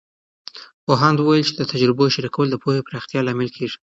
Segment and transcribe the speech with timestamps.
[0.85, 3.77] پوهاند وویل چې د تجربو شریکول د پوهې پراختیا لامل کیږي.